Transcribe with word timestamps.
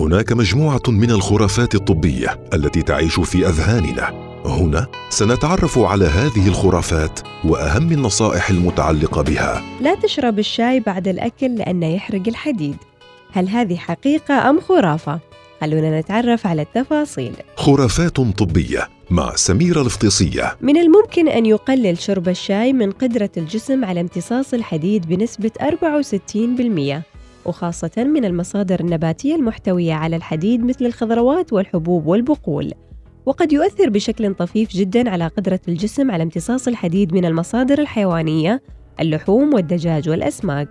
هناك 0.00 0.32
مجموعة 0.32 0.82
من 0.88 1.10
الخرافات 1.10 1.74
الطبية 1.74 2.40
التي 2.54 2.82
تعيش 2.82 3.20
في 3.20 3.46
أذهاننا. 3.48 4.30
هنا 4.44 4.86
سنتعرف 5.10 5.78
على 5.78 6.04
هذه 6.04 6.48
الخرافات 6.48 7.20
وأهم 7.44 7.92
النصائح 7.92 8.50
المتعلقة 8.50 9.22
بها. 9.22 9.62
لا 9.80 9.94
تشرب 9.94 10.38
الشاي 10.38 10.80
بعد 10.80 11.08
الأكل 11.08 11.56
لأنه 11.56 11.94
يحرق 11.94 12.22
الحديد. 12.28 12.76
هل 13.32 13.48
هذه 13.48 13.76
حقيقة 13.76 14.50
أم 14.50 14.60
خرافة؟ 14.60 15.20
خلونا 15.60 16.00
نتعرف 16.00 16.46
على 16.46 16.62
التفاصيل. 16.62 17.32
خرافات 17.56 18.16
طبية 18.20 18.88
مع 19.10 19.36
سميرة 19.36 19.82
الفطيسيه 19.82 20.56
من 20.60 20.76
الممكن 20.76 21.28
أن 21.28 21.46
يقلل 21.46 21.98
شرب 21.98 22.28
الشاي 22.28 22.72
من 22.72 22.90
قدرة 22.90 23.30
الجسم 23.36 23.84
على 23.84 24.00
امتصاص 24.00 24.54
الحديد 24.54 25.06
بنسبة 25.06 25.50
64% 25.60 27.02
وخاصة 27.46 27.90
من 27.96 28.24
المصادر 28.24 28.80
النباتية 28.80 29.34
المحتوية 29.34 29.94
على 29.94 30.16
الحديد 30.16 30.64
مثل 30.64 30.86
الخضروات 30.86 31.52
والحبوب 31.52 32.06
والبقول. 32.06 32.72
وقد 33.26 33.52
يؤثر 33.52 33.90
بشكل 33.90 34.34
طفيف 34.34 34.70
جدا 34.72 35.10
على 35.10 35.26
قدرة 35.26 35.60
الجسم 35.68 36.10
على 36.10 36.22
امتصاص 36.22 36.68
الحديد 36.68 37.14
من 37.14 37.24
المصادر 37.24 37.78
الحيوانية 37.78 38.62
اللحوم 39.00 39.54
والدجاج 39.54 40.08
والأسماك. 40.08 40.68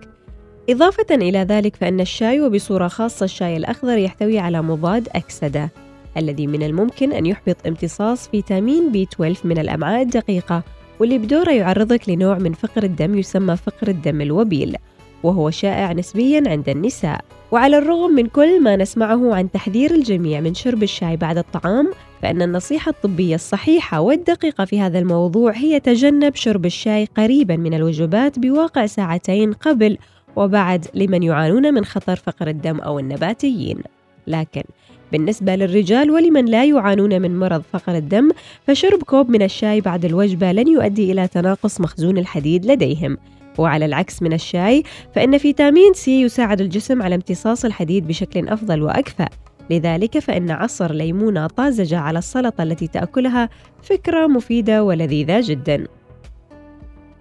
إضافة 0.70 1.16
إلى 1.16 1.40
ذلك 1.40 1.76
فإن 1.76 2.00
الشاي 2.00 2.42
وبصورة 2.42 2.88
خاصة 2.88 3.24
الشاي 3.24 3.58
الأخضر 3.58 3.98
يحتوي 3.98 4.40
على 4.40 4.62
مضاد 4.62 5.08
أكسدة 5.16 5.70
الذي 6.18 6.48
من 6.48 6.64
الممكن 6.64 7.14
أن 7.14 7.26
يحبط 7.26 7.68
امتصاص 7.68 8.28
فيتامين 8.28 8.92
بي 8.92 9.04
12 9.04 9.48
من 9.48 9.58
الأمعاء 9.58 10.02
الدقيقة 10.02 10.64
واللي 11.00 11.18
بدوره 11.18 11.52
يعرضك 11.52 12.10
لنوع 12.10 12.38
من 12.38 12.54
فقر 12.54 12.84
الدم 12.84 13.18
يسمى 13.18 13.56
فقر 13.56 13.88
الدم 13.88 14.22
الوبيل. 14.22 14.76
وهو 15.24 15.50
شائع 15.50 15.94
نسبيا 15.94 16.44
عند 16.48 16.70
النساء. 16.70 17.22
وعلى 17.52 17.78
الرغم 17.78 18.12
من 18.12 18.26
كل 18.26 18.64
ما 18.64 18.76
نسمعه 18.76 19.36
عن 19.36 19.52
تحذير 19.52 19.92
الجميع 19.92 20.40
من 20.40 20.54
شرب 20.54 20.84
الشاي 20.84 21.18
بعد 21.18 21.38
الطعام 21.38 21.92
فإن 22.22 22.42
النصيحة 22.42 22.90
الطبية 22.90 23.36
الصحيحة 23.36 24.00
والدقيقة 24.00 24.66
في 24.66 24.82
هذا 24.82 25.00
الموضوع 25.00 25.52
هي 25.52 25.80
تجنب 25.80 26.36
شرب 26.36 26.66
الشاي 26.66 27.08
قريبا 27.18 27.56
من 27.56 27.74
الوجبات 27.74 28.40
بواقع 28.40 28.86
ساعتين 28.86 29.54
قبل 29.54 29.98
وبعد 30.36 30.86
لمن 30.94 31.24
يعانون 31.24 31.74
من 31.74 31.86
خطر 31.86 32.16
فقر 32.16 32.48
الدم 32.48 32.80
أو 32.80 33.00
النباتيين. 33.00 33.82
لكن 34.28 34.64
بالنسبة 35.12 35.56
للرجال 35.56 36.12
ولمن 36.12 36.46
لا 36.46 36.66
يعانون 36.66 37.22
من 37.22 37.40
مرض 37.40 37.62
فقر 37.72 37.96
الدم 37.96 38.30
فشرب 38.68 39.04
كوب 39.04 39.30
من 39.30 39.42
الشاي 39.42 39.82
بعد 39.82 40.06
الوجبة 40.06 40.52
لن 40.52 40.68
يؤدي 40.68 41.12
إلى 41.12 41.28
تناقص 41.28 41.82
مخزون 41.82 42.18
الحديد 42.18 42.66
لديهم. 42.66 43.18
وعلى 43.60 43.86
العكس 43.86 44.22
من 44.22 44.34
الشاي 44.34 44.84
فإن 45.16 45.38
فيتامين 45.38 45.94
سي 45.94 46.22
يساعد 46.22 46.62
الجسم 46.62 47.02
على 47.02 47.16
امتصاص 47.16 47.66
الحديد 47.66 48.08
بشكل 48.08 48.48
أفضل 48.48 48.82
وأكفأ. 48.82 49.30
لذلك 49.70 50.20
فإن 50.20 50.52
عصر 50.52 50.92
ليمونة 50.92 51.48
طازجة 51.48 51.98
على 52.00 52.20
السلطة 52.20 52.64
التي 52.64 52.88
تأكلها 52.88 53.50
فكرة 53.84 54.28
مفيدة 54.28 54.84
ولذيذة 54.84 55.42
جدا. 55.44 55.88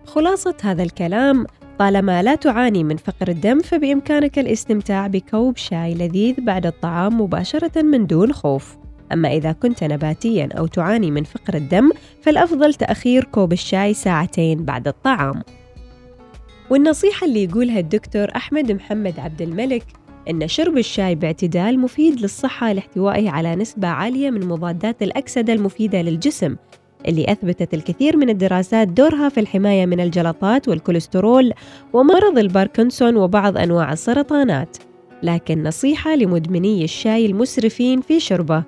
خلاصة 0.06 0.54
هذا 0.62 0.82
الكلام 0.82 1.46
طالما 1.78 2.22
لا 2.22 2.34
تعاني 2.34 2.84
من 2.84 2.96
فقر 2.96 3.28
الدم 3.28 3.60
فبإمكانك 3.60 4.38
الاستمتاع 4.38 5.06
بكوب 5.06 5.56
شاي 5.56 5.94
لذيذ 5.94 6.40
بعد 6.40 6.66
الطعام 6.66 7.20
مباشرة 7.20 7.82
من 7.82 8.06
دون 8.06 8.32
خوف. 8.32 8.76
أما 9.12 9.32
إذا 9.32 9.52
كنت 9.52 9.84
نباتيا 9.84 10.48
أو 10.58 10.66
تعاني 10.66 11.10
من 11.10 11.24
فقر 11.24 11.54
الدم 11.54 11.90
فالأفضل 12.22 12.74
تأخير 12.74 13.24
كوب 13.24 13.52
الشاي 13.52 13.94
ساعتين 13.94 14.64
بعد 14.64 14.88
الطعام. 14.88 15.42
والنصيحة 16.70 17.26
اللي 17.26 17.44
يقولها 17.44 17.80
الدكتور 17.80 18.28
أحمد 18.36 18.72
محمد 18.72 19.20
عبد 19.20 19.42
الملك 19.42 19.84
إن 20.30 20.48
شرب 20.48 20.78
الشاي 20.78 21.14
باعتدال 21.14 21.78
مفيد 21.78 22.20
للصحة 22.20 22.72
لاحتوائه 22.72 23.30
على 23.30 23.56
نسبة 23.56 23.88
عالية 23.88 24.30
من 24.30 24.48
مضادات 24.48 25.02
الأكسدة 25.02 25.52
المفيدة 25.52 26.02
للجسم 26.02 26.56
اللي 27.08 27.32
أثبتت 27.32 27.74
الكثير 27.74 28.16
من 28.16 28.30
الدراسات 28.30 28.88
دورها 28.88 29.28
في 29.28 29.40
الحماية 29.40 29.86
من 29.86 30.00
الجلطات 30.00 30.68
والكوليسترول 30.68 31.52
ومرض 31.92 32.38
الباركنسون 32.38 33.16
وبعض 33.16 33.58
أنواع 33.58 33.92
السرطانات. 33.92 34.76
لكن 35.22 35.62
نصيحة 35.62 36.14
لمدمني 36.14 36.84
الشاي 36.84 37.26
المسرفين 37.26 38.00
في 38.00 38.20
شربه 38.20 38.62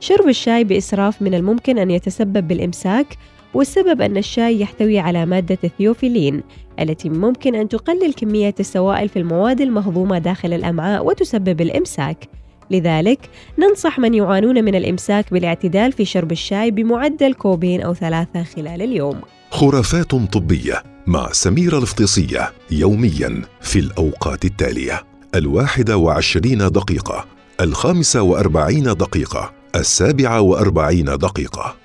شرب 0.00 0.28
الشاي 0.28 0.64
بإسراف 0.64 1.22
من 1.22 1.34
الممكن 1.34 1.78
أن 1.78 1.90
يتسبب 1.90 2.48
بالإمساك 2.48 3.06
والسبب 3.54 4.02
أن 4.02 4.16
الشاي 4.16 4.60
يحتوي 4.60 4.98
على 4.98 5.26
مادة 5.26 5.58
الثيوفيلين 5.64 6.42
التي 6.80 7.08
ممكن 7.08 7.54
أن 7.54 7.68
تقلل 7.68 8.12
كمية 8.12 8.54
السوائل 8.60 9.08
في 9.08 9.18
المواد 9.18 9.60
المهضومة 9.60 10.18
داخل 10.18 10.52
الأمعاء 10.52 11.06
وتسبب 11.06 11.60
الإمساك. 11.60 12.28
لذلك 12.70 13.30
ننصح 13.58 13.98
من 13.98 14.14
يعانون 14.14 14.64
من 14.64 14.74
الإمساك 14.74 15.32
بالاعتدال 15.32 15.92
في 15.92 16.04
شرب 16.04 16.32
الشاي 16.32 16.70
بمعدل 16.70 17.34
كوبين 17.34 17.82
أو 17.82 17.94
ثلاثة 17.94 18.42
خلال 18.42 18.82
اليوم. 18.82 19.20
خرافات 19.50 20.10
طبية 20.14 20.82
مع 21.06 21.32
سميره 21.32 21.78
الفطيسيه 21.78 22.52
يوميا 22.70 23.42
في 23.60 23.78
الأوقات 23.78 24.44
التالية. 24.44 25.02
الواحده 25.34 25.96
وعشرين 25.96 26.58
دقيقة 26.58 27.24
الخامسة 27.60 28.22
وأربعين 28.22 28.84
دقيقة 28.84 29.52
السابعة 29.76 30.40
وأربعين 30.40 31.04
دقيقة. 31.04 31.76